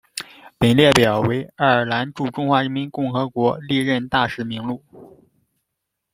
[0.57, 4.81] 本列表为爱尔兰驻中华人民共和国历任大使名录。